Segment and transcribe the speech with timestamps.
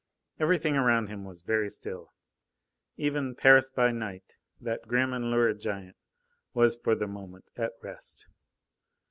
[0.39, 2.11] Everything around him was very still.
[2.97, 5.95] Even "Paris by Night," that grim and lurid giant,
[6.55, 8.25] was for the moment at rest.